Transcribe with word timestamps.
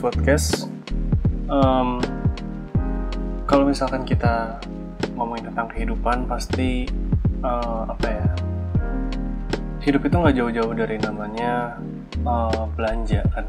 podcast 0.00 0.72
um, 1.52 2.00
Kalau 3.44 3.68
misalkan 3.68 4.08
kita 4.08 4.56
ngomongin 5.12 5.52
tentang 5.52 5.68
kehidupan 5.68 6.24
Pasti 6.24 6.88
uh, 7.44 7.84
apa 7.84 8.06
ya 8.08 8.28
Hidup 9.84 10.08
itu 10.08 10.16
nggak 10.16 10.36
jauh-jauh 10.36 10.72
dari 10.76 10.96
namanya 11.00 11.80
uh, 12.24 12.68
belanja 12.76 13.24
kan? 13.32 13.48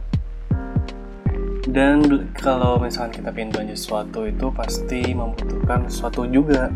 Dan 1.67 2.31
kalau 2.39 2.79
misalkan 2.79 3.20
kita 3.20 3.35
pengen 3.35 3.51
belanja 3.51 3.75
sesuatu 3.75 4.23
itu 4.23 4.47
pasti 4.51 5.11
membutuhkan 5.11 5.91
sesuatu 5.91 6.23
juga 6.27 6.71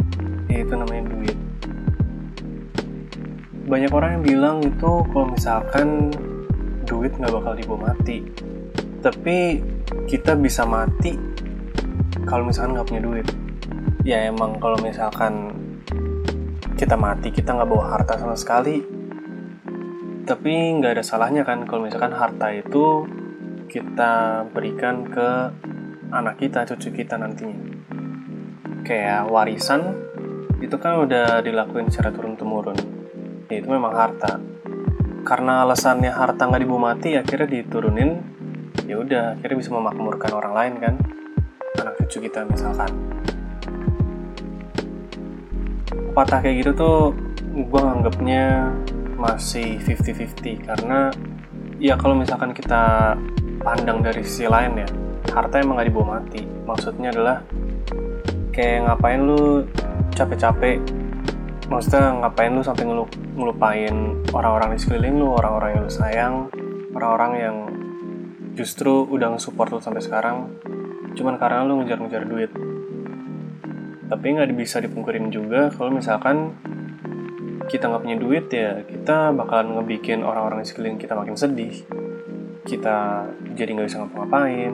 Yaitu 0.52 0.76
namanya 0.76 1.08
duit. 1.08 1.40
Banyak 3.64 3.92
orang 3.96 4.20
yang 4.20 4.24
bilang 4.24 4.58
itu 4.60 4.92
kalau 5.08 5.28
misalkan 5.32 6.12
duit 6.84 7.16
nggak 7.16 7.32
bakal 7.32 7.56
dibawa 7.56 7.96
mati 7.96 8.28
tapi 9.06 9.62
kita 10.10 10.34
bisa 10.34 10.66
mati 10.66 11.14
kalau 12.26 12.50
misalkan 12.50 12.74
nggak 12.74 12.90
punya 12.90 13.04
duit. 13.06 13.28
Ya 14.02 14.26
emang 14.26 14.58
kalau 14.58 14.82
misalkan 14.82 15.54
kita 16.74 16.98
mati 16.98 17.30
kita 17.30 17.54
nggak 17.54 17.70
bawa 17.70 17.86
harta 17.94 18.18
sama 18.18 18.34
sekali. 18.34 18.82
Tapi 20.26 20.54
nggak 20.82 20.98
ada 20.98 21.04
salahnya 21.06 21.46
kan 21.46 21.70
kalau 21.70 21.86
misalkan 21.86 22.18
harta 22.18 22.50
itu 22.50 23.06
kita 23.70 24.42
berikan 24.50 25.06
ke 25.06 25.54
anak 26.10 26.42
kita 26.42 26.66
cucu 26.66 27.06
kita 27.06 27.22
nantinya. 27.22 27.62
Kayak 28.82 29.30
warisan 29.30 30.02
itu 30.66 30.82
kan 30.82 31.06
udah 31.06 31.46
dilakuin 31.46 31.94
secara 31.94 32.10
turun 32.10 32.34
temurun 32.34 32.78
ya 33.54 33.62
itu 33.62 33.70
memang 33.70 33.94
harta. 33.94 34.42
Karena 35.22 35.62
alasannya 35.62 36.10
harta 36.10 36.50
nggak 36.50 36.62
dibawa 36.66 36.94
mati 36.98 37.14
akhirnya 37.14 37.62
diturunin 37.62 38.35
ya 38.86 39.02
udah 39.02 39.34
akhirnya 39.38 39.58
bisa 39.58 39.72
memakmurkan 39.74 40.32
orang 40.38 40.54
lain 40.54 40.74
kan? 40.78 40.94
Anak 41.82 41.98
cucu 42.06 42.30
kita 42.30 42.46
misalkan. 42.46 42.90
Patah 46.14 46.40
kayak 46.40 46.64
gitu 46.64 46.72
tuh 46.78 47.00
gue 47.52 47.82
nganggapnya 47.82 48.72
masih 49.18 49.82
50-50 49.84 50.68
karena 50.68 51.10
ya 51.82 51.98
kalau 51.98 52.16
misalkan 52.16 52.54
kita 52.54 53.16
pandang 53.64 54.06
dari 54.06 54.22
sisi 54.24 54.48
lain 54.48 54.80
ya 54.80 54.88
harta 55.34 55.60
emang 55.60 55.82
gak 55.82 55.90
dibawa 55.92 56.22
mati. 56.22 56.46
Maksudnya 56.46 57.12
adalah 57.12 57.44
kayak 58.54 58.88
ngapain 58.88 59.20
lu 59.20 59.66
capek-capek? 60.16 60.80
Maksudnya 61.68 62.22
ngapain 62.22 62.54
lu 62.54 62.62
sampai 62.62 62.86
ngelupain 63.36 63.96
orang-orang 64.32 64.78
di 64.78 64.80
sekeliling 64.80 65.18
lu 65.18 65.34
orang-orang 65.34 65.76
yang 65.76 65.82
lu 65.84 65.92
sayang 65.92 66.36
orang-orang 66.96 67.32
yang 67.36 67.56
justru 68.56 69.04
udah 69.04 69.36
nge-support 69.36 69.76
lu 69.76 69.84
sampai 69.84 70.00
sekarang 70.00 70.56
cuman 71.16 71.36
karena 71.40 71.64
lu 71.64 71.84
ngejar-ngejar 71.84 72.24
duit. 72.28 72.52
Tapi 74.06 74.26
nggak 74.36 74.52
bisa 74.56 74.80
dipungkirin 74.84 75.32
juga 75.32 75.72
kalau 75.72 75.92
misalkan 75.96 76.56
kita 77.66 77.90
nggak 77.90 78.04
punya 78.04 78.18
duit 78.22 78.46
ya 78.54 78.86
kita 78.86 79.34
bakalan 79.34 79.80
ngebikin 79.80 80.22
orang-orang 80.22 80.62
di 80.64 80.68
sekeliling 80.68 81.00
kita 81.00 81.16
makin 81.16 81.36
sedih. 81.36 81.76
Kita 82.64 83.28
jadi 83.56 83.70
nggak 83.76 83.88
bisa 83.88 84.00
ngapa-ngapain. 84.04 84.74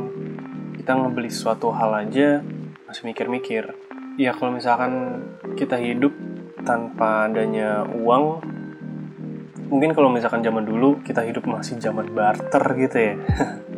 Kita 0.78 0.92
ngebeli 0.98 1.30
suatu 1.30 1.70
hal 1.74 1.94
aja 2.06 2.42
masih 2.90 3.04
mikir-mikir. 3.08 3.72
Ya 4.20 4.36
kalau 4.36 4.54
misalkan 4.54 5.24
kita 5.56 5.80
hidup 5.80 6.12
tanpa 6.62 7.32
adanya 7.32 7.88
uang 7.88 8.44
mungkin 9.72 9.96
kalau 9.96 10.12
misalkan 10.12 10.44
zaman 10.44 10.68
dulu 10.68 11.00
kita 11.00 11.24
hidup 11.24 11.48
masih 11.48 11.80
zaman 11.80 12.12
barter 12.12 12.76
gitu 12.76 12.98
ya 13.00 13.14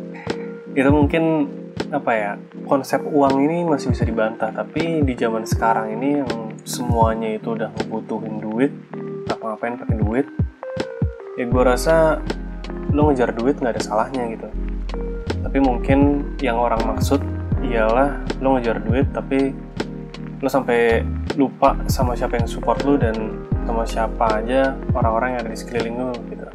itu 0.74 0.90
mungkin 0.90 1.48
apa 1.90 2.12
ya 2.14 2.32
konsep 2.66 3.02
uang 3.06 3.46
ini 3.46 3.62
masih 3.62 3.94
bisa 3.94 4.02
dibantah 4.02 4.50
tapi 4.50 5.02
di 5.06 5.14
zaman 5.14 5.46
sekarang 5.46 5.94
ini 5.94 6.22
yang 6.22 6.30
semuanya 6.66 7.38
itu 7.38 7.54
udah 7.54 7.70
ngebutuhin 7.70 8.42
duit 8.42 8.72
apa 9.30 9.54
ngapain 9.54 9.78
pakai 9.78 9.96
duit 9.98 10.26
ya 11.38 11.46
gue 11.46 11.62
rasa 11.62 12.18
lo 12.94 13.10
ngejar 13.10 13.34
duit 13.34 13.58
nggak 13.58 13.74
ada 13.74 13.82
salahnya 13.82 14.22
gitu. 14.30 14.48
Tapi 15.42 15.58
mungkin 15.58 16.30
yang 16.38 16.56
orang 16.62 16.78
maksud 16.86 17.18
ialah 17.66 18.22
lo 18.38 18.54
ngejar 18.54 18.78
duit 18.86 19.10
tapi 19.10 19.50
lo 20.38 20.48
sampai 20.48 21.02
lupa 21.34 21.74
sama 21.90 22.14
siapa 22.14 22.38
yang 22.38 22.46
support 22.46 22.86
lo 22.86 22.94
dan 22.94 23.14
sama 23.66 23.82
siapa 23.82 24.44
aja 24.44 24.78
orang-orang 24.94 25.34
yang 25.34 25.40
ada 25.42 25.50
di 25.50 25.58
sekeliling 25.58 25.96
lo 25.96 26.12
gitu 26.30 26.46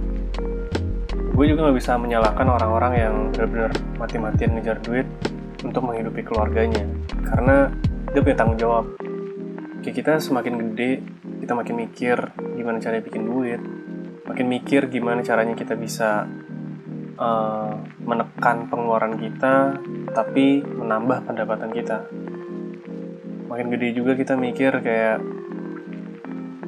gue 1.40 1.56
juga 1.56 1.72
nggak 1.72 1.80
bisa 1.80 1.96
menyalahkan 1.96 2.44
orang-orang 2.52 2.94
yang 3.00 3.16
benar-benar 3.32 3.72
mati-matian 3.96 4.60
ngejar 4.60 4.76
duit 4.84 5.08
untuk 5.64 5.88
menghidupi 5.88 6.28
keluarganya. 6.28 6.84
Karena 7.24 7.72
dia 8.12 8.20
punya 8.20 8.36
tanggung 8.36 8.60
jawab. 8.60 9.00
Kayak 9.80 9.96
kita 10.04 10.14
semakin 10.20 10.60
gede 10.60 11.00
kita 11.40 11.56
makin 11.56 11.80
mikir 11.80 12.36
gimana 12.60 12.84
caranya 12.84 13.04
bikin 13.08 13.24
duit. 13.24 13.64
Makin 14.28 14.46
mikir 14.52 14.92
gimana 14.92 15.24
caranya 15.24 15.56
kita 15.56 15.80
bisa 15.80 16.28
uh, 17.16 17.72
menekan 18.04 18.68
pengeluaran 18.68 19.16
kita 19.16 19.80
tapi 20.12 20.60
menambah 20.60 21.24
pendapatan 21.24 21.72
kita. 21.72 22.04
Makin 23.48 23.72
gede 23.80 23.96
juga 23.96 24.12
kita 24.20 24.36
mikir 24.36 24.84
kayak 24.84 25.24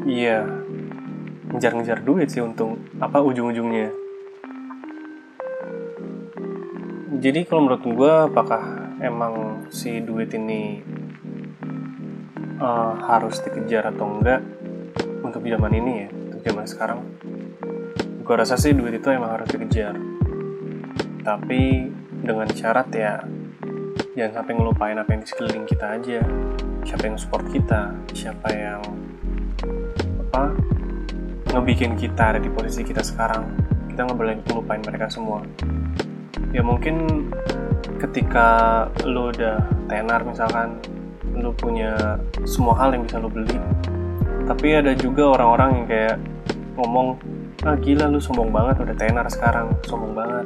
iya 0.08 0.48
ngejar-ngejar 1.52 2.08
duit 2.08 2.32
sih 2.32 2.40
untung 2.40 2.80
apa 3.04 3.20
ujung-ujungnya 3.20 4.01
jadi 7.22 7.46
kalau 7.46 7.70
menurut 7.70 7.86
gue 7.86 8.14
apakah 8.34 8.98
emang 8.98 9.70
si 9.70 10.02
duit 10.02 10.34
ini 10.34 10.82
uh, 12.58 12.98
harus 12.98 13.38
dikejar 13.46 13.94
atau 13.94 14.10
enggak 14.10 14.42
untuk 15.22 15.46
zaman 15.46 15.70
ini 15.78 15.92
ya 16.02 16.08
untuk 16.10 16.42
zaman 16.42 16.66
sekarang? 16.66 17.00
Gue 18.26 18.34
rasa 18.34 18.58
sih 18.58 18.74
duit 18.74 18.98
itu 18.98 19.06
emang 19.14 19.38
harus 19.38 19.46
dikejar. 19.54 19.94
Tapi 21.22 21.94
dengan 22.26 22.50
syarat 22.50 22.90
ya 22.90 23.22
jangan 24.18 24.42
sampai 24.42 24.54
ngelupain 24.58 24.98
apa 24.98 25.14
yang 25.14 25.22
di 25.22 25.30
sekeliling 25.30 25.70
kita 25.70 26.02
aja. 26.02 26.26
Siapa 26.90 27.06
yang 27.06 27.22
support 27.22 27.46
kita 27.54 28.02
siapa 28.18 28.50
yang 28.50 28.82
apa 30.26 30.58
ngebikin 31.54 31.94
kita 31.94 32.34
ada 32.34 32.40
di 32.42 32.50
posisi 32.50 32.82
kita 32.82 33.06
sekarang. 33.06 33.46
Kita 33.94 34.10
nggak 34.10 34.18
boleh 34.18 34.42
ngelupain 34.42 34.82
mereka 34.82 35.06
semua 35.06 35.46
ya 36.52 36.62
mungkin 36.64 37.28
ketika 38.00 38.48
lo 39.08 39.32
udah 39.32 39.62
tenar 39.88 40.24
misalkan 40.28 40.80
lo 41.32 41.56
punya 41.56 42.20
semua 42.44 42.76
hal 42.76 42.92
yang 42.96 43.08
bisa 43.08 43.18
lo 43.20 43.32
beli. 43.32 43.56
Tapi 44.46 44.68
ada 44.76 44.92
juga 44.92 45.32
orang-orang 45.32 45.70
yang 45.84 45.88
kayak 45.88 46.18
ngomong 46.76 47.16
ah 47.62 47.78
gila 47.78 48.10
lu 48.10 48.20
sombong 48.20 48.50
banget 48.50 48.84
udah 48.84 48.96
tenar 48.98 49.26
sekarang 49.32 49.72
sombong 49.88 50.12
banget. 50.12 50.46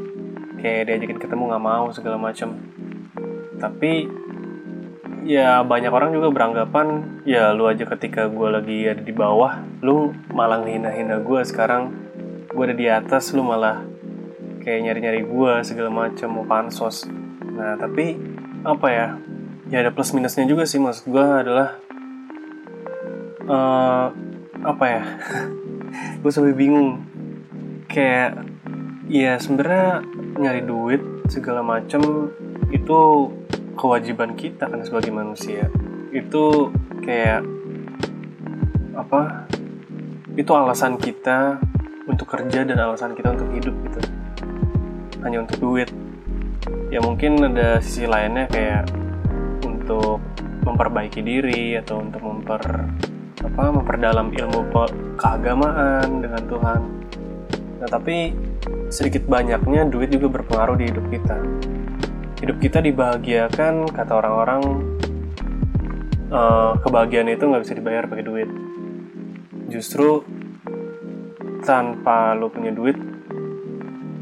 Kayak 0.61 0.93
diajakin 0.93 1.19
ketemu 1.21 1.43
nggak 1.49 1.63
mau 1.63 1.85
segala 1.89 2.17
macem. 2.21 2.53
Tapi 3.57 4.05
ya 5.25 5.65
banyak 5.65 5.89
orang 5.89 6.13
juga 6.13 6.29
beranggapan 6.29 7.17
ya 7.25 7.49
lu 7.49 7.65
aja 7.65 7.81
ketika 7.97 8.29
gue 8.29 8.45
lagi 8.45 8.85
ada 8.85 9.01
di 9.01 9.09
bawah 9.09 9.57
lu 9.81 10.13
malah 10.29 10.61
ngehina-hina 10.61 11.17
gue 11.25 11.41
sekarang 11.41 11.97
gue 12.53 12.61
ada 12.61 12.77
di 12.77 12.85
atas 12.85 13.33
lu 13.33 13.41
malah 13.41 13.81
kayak 14.65 14.81
nyari-nyari 14.81 15.21
gue 15.21 15.53
segala 15.61 15.93
macam 15.93 16.41
mau 16.41 16.45
pansos. 16.49 17.05
Nah 17.53 17.77
tapi 17.77 18.17
apa 18.65 18.87
ya 18.89 19.07
ya 19.69 19.85
ada 19.85 19.93
plus 19.93 20.09
minusnya 20.17 20.49
juga 20.49 20.65
sih 20.65 20.81
maksud 20.81 21.05
gue 21.05 21.21
adalah 21.21 21.77
uh, 23.45 24.09
apa 24.65 24.85
ya 24.89 25.03
gue 26.25 26.31
sampai 26.33 26.57
bingung. 26.57 27.05
Kayak 27.85 28.41
ya 29.05 29.37
sebenarnya 29.37 30.01
nyari 30.41 30.65
duit 30.65 31.01
segala 31.29 31.61
macam 31.61 32.33
itu 32.73 32.99
kewajiban 33.77 34.33
kita 34.33 34.65
kan 34.65 34.81
sebagai 34.81 35.13
manusia. 35.13 35.69
Itu 36.09 36.73
kayak 37.05 37.45
apa 38.97 39.45
itu 40.33 40.51
alasan 40.57 40.97
kita 40.97 41.61
untuk 42.09 42.25
kerja 42.33 42.65
dan 42.65 42.81
alasan 42.81 43.13
kita 43.13 43.37
untuk 43.37 43.53
hidup 43.53 43.75
gitu 43.85 44.14
hanya 45.25 45.41
untuk 45.41 45.57
duit. 45.57 45.89
Ya 46.93 47.01
mungkin 47.01 47.41
ada 47.41 47.81
sisi 47.81 48.05
lainnya 48.05 48.45
kayak 48.47 48.87
untuk 49.65 50.21
memperbaiki 50.63 51.19
diri 51.25 51.75
atau 51.81 51.99
untuk 51.99 52.21
memper 52.21 52.61
apa 53.45 53.63
memperdalam 53.69 54.33
ilmu 54.33 54.61
keagamaan 55.17 56.21
dengan 56.21 56.43
Tuhan. 56.45 56.81
Nah 57.81 57.89
tapi 57.89 58.33
sedikit 58.89 59.25
banyaknya 59.25 59.85
duit 59.89 60.13
juga 60.13 60.41
berpengaruh 60.41 60.77
di 60.77 60.85
hidup 60.89 61.05
kita. 61.09 61.37
Hidup 62.41 62.57
kita 62.61 62.79
dibahagiakan 62.81 63.89
kata 63.89 64.13
orang-orang 64.13 64.61
uh, 66.29 66.73
kebahagiaan 66.81 67.29
itu 67.33 67.43
nggak 67.45 67.63
bisa 67.65 67.77
dibayar 67.77 68.03
pakai 68.05 68.25
duit. 68.25 68.49
Justru 69.69 70.21
tanpa 71.65 72.37
lo 72.37 72.53
punya 72.53 72.69
duit 72.69 72.97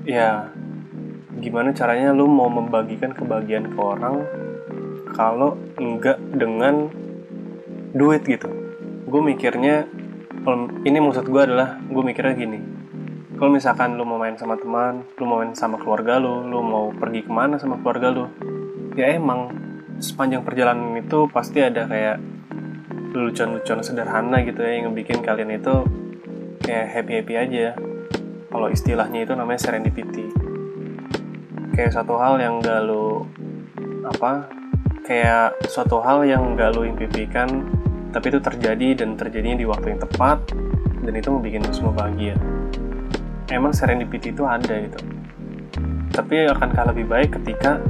ya 0.07 0.47
gimana 1.43 1.75
caranya 1.75 2.15
lu 2.15 2.31
mau 2.31 2.47
membagikan 2.47 3.11
kebahagiaan 3.11 3.75
ke 3.75 3.79
orang 3.83 4.23
kalau 5.11 5.59
enggak 5.75 6.15
dengan 6.31 6.87
duit 7.91 8.23
gitu? 8.23 8.47
Gue 9.03 9.19
mikirnya 9.19 9.83
ini 10.87 10.97
maksud 11.03 11.27
gue 11.27 11.41
adalah 11.43 11.83
gue 11.83 12.03
mikirnya 12.03 12.33
gini. 12.39 12.59
Kalau 13.35 13.51
misalkan 13.51 13.99
lu 13.99 14.07
mau 14.07 14.15
main 14.15 14.39
sama 14.39 14.55
teman 14.55 15.03
lu 15.19 15.27
mau 15.27 15.43
main 15.43 15.51
sama 15.51 15.75
keluarga 15.75 16.23
lu 16.23 16.47
lu 16.47 16.63
mau 16.63 16.95
pergi 16.95 17.27
ke 17.27 17.31
mana 17.33 17.59
sama 17.59 17.75
keluarga 17.83 18.07
lu 18.13 18.31
ya 18.95 19.19
emang 19.19 19.51
sepanjang 19.99 20.47
perjalanan 20.47 20.95
itu 20.95 21.27
pasti 21.27 21.59
ada 21.59 21.83
kayak 21.89 22.23
lucuan-lucuan 23.13 23.83
sederhana 23.83 24.41
gitu 24.47 24.63
ya 24.63 24.79
yang 24.79 24.95
bikin 24.95 25.19
kalian 25.21 25.59
itu 25.59 25.85
kayak 26.63 26.87
happy-happy 26.95 27.35
aja. 27.35 27.75
Kalau 28.47 28.69
istilahnya 28.69 29.25
itu 29.25 29.33
namanya 29.33 29.59
serendipity 29.59 30.42
kayak 31.73 31.91
suatu 31.91 32.15
hal 32.21 32.37
yang 32.37 32.61
gak 32.61 32.85
lu 32.85 33.25
apa 34.05 34.45
kayak 35.03 35.57
suatu 35.67 35.99
hal 35.99 36.21
yang 36.23 36.53
gak 36.53 36.77
lu 36.77 36.85
impikan 36.85 37.65
tapi 38.13 38.29
itu 38.29 38.39
terjadi 38.39 39.03
dan 39.03 39.17
terjadinya 39.17 39.57
di 39.57 39.65
waktu 39.65 39.97
yang 39.97 40.01
tepat 40.05 40.37
dan 41.03 41.13
itu 41.17 41.27
membuat 41.33 41.65
lu 41.67 41.73
semua 41.73 41.93
bahagia. 41.93 42.37
Emang 43.51 43.73
serendipity 43.75 44.31
itu 44.31 44.45
ada 44.45 44.85
gitu. 44.85 45.01
Tapi 46.13 46.45
akankah 46.45 46.93
lebih 46.93 47.09
baik 47.09 47.41
ketika 47.41 47.81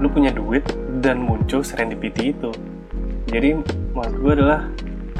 lu 0.00 0.08
punya 0.08 0.32
duit 0.32 0.64
dan 1.04 1.20
muncul 1.20 1.60
serendipity 1.60 2.32
itu. 2.32 2.50
Jadi 3.28 3.60
maksud 3.92 4.16
gue 4.24 4.32
adalah 4.40 4.60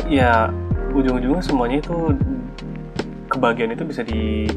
ya 0.09 0.49
ujung-ujungnya 0.97 1.45
semuanya 1.45 1.85
itu 1.85 2.17
kebahagiaan 3.29 3.77
itu 3.77 3.85
bisa 3.85 4.01
di 4.01 4.49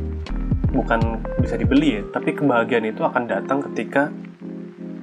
bukan 0.71 1.19
bisa 1.43 1.59
dibeli 1.59 1.99
ya, 1.99 2.03
tapi 2.09 2.31
kebahagiaan 2.31 2.87
itu 2.87 3.03
akan 3.03 3.27
datang 3.27 3.59
ketika 3.71 4.09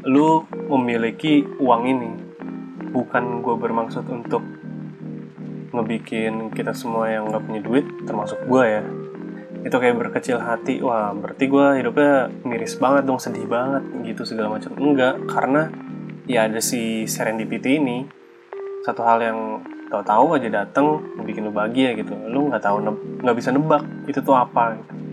lu 0.08 0.48
memiliki 0.72 1.44
uang 1.60 1.82
ini. 1.84 2.10
Bukan 2.88 3.44
gue 3.44 3.54
bermaksud 3.60 4.08
untuk 4.08 4.40
ngebikin 5.76 6.48
kita 6.56 6.72
semua 6.72 7.12
yang 7.12 7.28
nggak 7.28 7.44
punya 7.44 7.60
duit, 7.60 7.84
termasuk 8.08 8.40
gue 8.48 8.64
ya. 8.64 8.82
Itu 9.68 9.76
kayak 9.76 10.00
berkecil 10.00 10.40
hati, 10.40 10.80
wah 10.80 11.12
berarti 11.12 11.44
gue 11.44 11.66
hidupnya 11.84 12.32
miris 12.48 12.80
banget 12.80 13.04
dong, 13.04 13.20
sedih 13.20 13.44
banget 13.44 13.84
gitu 14.08 14.24
segala 14.24 14.56
macam. 14.56 14.72
Enggak, 14.80 15.20
karena 15.28 15.68
ya 16.24 16.48
ada 16.48 16.64
si 16.64 17.04
serendipity 17.04 17.76
ini, 17.76 18.08
satu 18.88 19.04
hal 19.04 19.20
yang 19.20 19.38
tahu-tahu 19.88 20.36
aja 20.36 20.64
datang 20.64 21.00
bikin 21.24 21.48
lu 21.48 21.52
bahagia 21.52 21.96
gitu 21.96 22.12
lu 22.12 22.52
nggak 22.52 22.60
tahu 22.60 22.84
nggak 23.24 23.36
bisa 23.40 23.48
nebak 23.56 23.80
itu 24.04 24.20
tuh 24.20 24.36
apa 24.36 24.76
gitu 24.76 25.07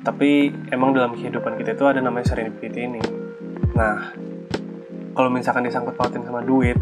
tapi 0.00 0.48
emang 0.72 0.96
dalam 0.96 1.12
kehidupan 1.12 1.60
kita 1.60 1.76
itu 1.76 1.84
ada 1.84 2.00
namanya 2.00 2.32
serendipity 2.32 2.88
ini. 2.88 3.02
Nah 3.76 4.16
kalau 5.12 5.28
misalkan 5.28 5.68
disangkut 5.68 5.98
pautin 5.98 6.24
sama 6.24 6.40
duit 6.40 6.78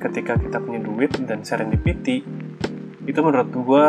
ketika 0.00 0.34
kita 0.40 0.58
punya 0.58 0.80
duit 0.80 1.12
dan 1.28 1.44
serendipity 1.44 2.24
itu 3.04 3.18
menurut 3.20 3.48
gue 3.52 3.88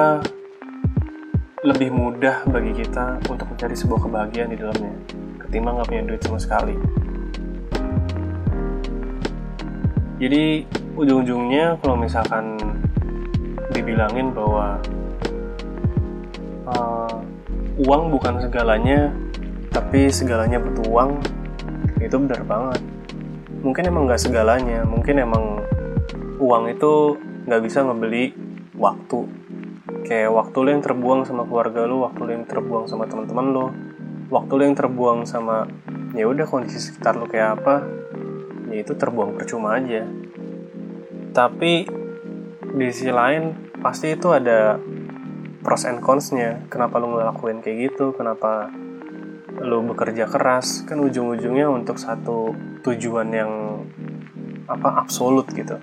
lebih 1.61 1.93
mudah 1.93 2.45
bagi 2.49 2.73
kita 2.73 3.21
untuk 3.29 3.45
mencari 3.53 3.77
sebuah 3.77 3.99
kebahagiaan 4.09 4.49
di 4.49 4.57
dalamnya 4.57 4.93
ketimbang 5.37 5.77
nggak 5.77 5.89
punya 5.89 6.03
duit 6.09 6.21
sama 6.25 6.39
sekali. 6.41 6.75
Jadi 10.21 10.65
ujung-ujungnya 10.93 11.81
kalau 11.81 11.97
misalkan 11.97 12.57
dibilangin 13.73 14.29
bahwa 14.37 14.77
uh, 16.69 17.00
uang 17.79 18.11
bukan 18.11 18.43
segalanya 18.43 19.13
tapi 19.71 20.11
segalanya 20.11 20.59
butuh 20.59 20.85
uang. 20.91 21.11
Itu 22.03 22.19
benar 22.19 22.43
banget. 22.43 22.81
Mungkin 23.63 23.83
emang 23.87 24.03
nggak 24.09 24.19
segalanya 24.19 24.83
mungkin 24.83 25.21
emang 25.21 25.63
uang 26.41 26.73
itu 26.73 27.15
nggak 27.47 27.61
bisa 27.63 27.85
ngebeli 27.87 28.35
waktu. 28.75 29.29
Kayak 30.03 30.33
waktu 30.35 30.57
lo 30.59 30.69
yang 30.73 30.83
terbuang 30.83 31.21
sama 31.23 31.47
keluarga 31.47 31.87
lo 31.87 32.03
waktu 32.03 32.19
lo 32.25 32.31
yang 32.35 32.47
terbuang 32.49 32.85
sama 32.89 33.07
teman-teman 33.07 33.47
lo 33.53 33.65
waktu 34.27 34.51
lo 34.57 34.61
yang 34.65 34.75
terbuang 34.75 35.23
sama 35.23 35.69
ya 36.11 36.27
udah 36.27 36.43
kondisi 36.43 36.79
sekitar 36.79 37.15
lo 37.15 37.27
kayak 37.27 37.61
apa 37.61 37.87
ya 38.67 38.83
itu 38.83 38.91
terbuang 38.97 39.39
percuma 39.39 39.79
aja. 39.79 40.03
Tapi 41.31 41.87
di 42.71 42.87
sisi 42.91 43.11
lain 43.11 43.71
pasti 43.79 44.11
itu 44.11 44.31
ada 44.31 44.79
pros 45.61 45.85
and 45.85 46.01
cons-nya. 46.01 46.65
Kenapa 46.67 46.97
lu 46.97 47.13
ngelakuin 47.15 47.61
kayak 47.61 47.93
gitu? 47.93 48.13
Kenapa 48.17 48.73
lu 49.61 49.85
bekerja 49.85 50.25
keras? 50.25 50.83
Kan 50.89 51.01
ujung-ujungnya 51.01 51.69
untuk 51.69 52.01
satu 52.01 52.53
tujuan 52.81 53.29
yang 53.29 53.51
apa 54.65 55.05
absolut 55.05 55.45
gitu. 55.53 55.77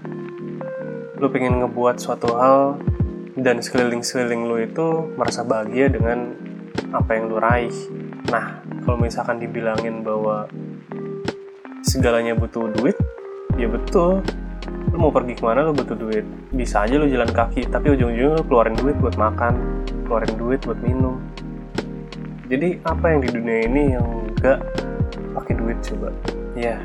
Lu 1.19 1.31
pengen 1.31 1.63
ngebuat 1.63 1.99
suatu 2.03 2.35
hal 2.39 2.79
dan 3.39 3.63
sekeliling-sekeliling 3.63 4.51
lu 4.51 4.59
itu 4.59 5.15
merasa 5.15 5.47
bahagia 5.47 5.87
dengan 5.87 6.35
apa 6.91 7.11
yang 7.15 7.31
lu 7.31 7.39
raih. 7.39 7.75
Nah 8.31 8.63
kalau 8.83 8.99
misalkan 8.99 9.39
dibilangin 9.39 10.03
bahwa 10.03 10.51
segalanya 11.87 12.35
butuh 12.35 12.67
duit 12.75 12.99
ya 13.57 13.71
betul 13.71 14.21
lu 14.93 14.97
mau 14.97 15.13
pergi 15.13 15.37
ke 15.37 15.43
mana 15.45 15.69
lu 15.69 15.73
butuh 15.77 15.97
duit. 15.99 16.25
Bisa 16.55 16.87
aja 16.87 16.97
lu 16.97 17.07
jalan 17.07 17.29
kaki 17.29 17.69
tapi 17.69 17.93
ujung-ujungnya 17.95 18.39
lu 18.39 18.43
keluarin 18.47 18.77
duit 18.79 18.97
buat 18.99 19.15
makan 19.15 19.79
keluarin 20.09 20.35
duit 20.41 20.61
buat 20.65 20.81
minum. 20.81 21.21
Jadi 22.49 22.81
apa 22.81 23.13
yang 23.13 23.21
di 23.21 23.29
dunia 23.29 23.59
ini 23.69 23.83
yang 23.93 24.07
gak 24.41 24.65
pakai 25.37 25.53
duit 25.53 25.77
coba? 25.85 26.09
Ya 26.57 26.81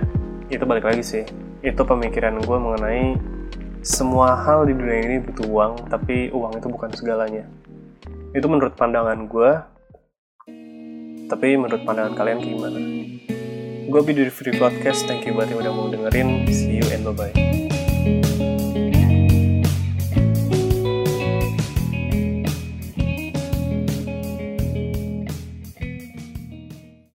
itu 0.51 0.63
balik 0.67 0.83
lagi 0.83 0.99
sih. 0.99 1.23
Itu 1.63 1.87
pemikiran 1.87 2.43
gue 2.43 2.57
mengenai 2.59 3.15
semua 3.79 4.35
hal 4.35 4.67
di 4.67 4.75
dunia 4.75 4.99
ini 5.07 5.15
butuh 5.23 5.47
uang 5.47 5.73
tapi 5.87 6.27
uang 6.35 6.59
itu 6.59 6.67
bukan 6.67 6.91
segalanya. 6.91 7.47
Itu 8.35 8.51
menurut 8.51 8.75
pandangan 8.75 9.23
gue 9.31 9.51
tapi 11.31 11.55
menurut 11.55 11.87
pandangan 11.87 12.13
kalian 12.19 12.39
gimana? 12.43 12.79
Gue 13.87 14.01
di 14.11 14.27
Free 14.27 14.59
Podcast 14.59 15.07
thank 15.07 15.23
you 15.23 15.31
buat 15.31 15.47
yang 15.47 15.63
udah 15.63 15.71
mau 15.71 15.87
dengerin. 15.87 16.43
See 16.51 16.83
you 16.83 16.85
and 16.91 17.07
bye 17.07 17.15
bye 17.15 17.52